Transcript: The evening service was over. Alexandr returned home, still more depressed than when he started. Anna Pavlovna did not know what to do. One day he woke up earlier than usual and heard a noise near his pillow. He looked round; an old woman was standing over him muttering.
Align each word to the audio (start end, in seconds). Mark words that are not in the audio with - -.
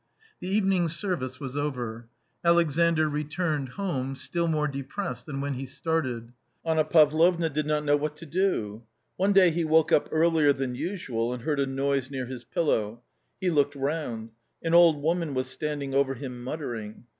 The 0.39 0.47
evening 0.47 0.89
service 0.89 1.39
was 1.39 1.55
over. 1.55 2.07
Alexandr 2.43 3.07
returned 3.07 3.69
home, 3.69 4.15
still 4.15 4.47
more 4.47 4.67
depressed 4.67 5.27
than 5.27 5.41
when 5.41 5.53
he 5.53 5.67
started. 5.67 6.33
Anna 6.65 6.83
Pavlovna 6.83 7.51
did 7.51 7.67
not 7.67 7.83
know 7.85 7.95
what 7.97 8.17
to 8.17 8.25
do. 8.25 8.81
One 9.17 9.31
day 9.31 9.51
he 9.51 9.63
woke 9.63 9.91
up 9.91 10.09
earlier 10.11 10.53
than 10.53 10.73
usual 10.73 11.35
and 11.35 11.43
heard 11.43 11.59
a 11.59 11.67
noise 11.67 12.09
near 12.09 12.25
his 12.25 12.43
pillow. 12.45 13.03
He 13.39 13.51
looked 13.51 13.75
round; 13.75 14.31
an 14.63 14.73
old 14.73 14.99
woman 15.03 15.35
was 15.35 15.51
standing 15.51 15.93
over 15.93 16.15
him 16.15 16.43
muttering. 16.43 17.05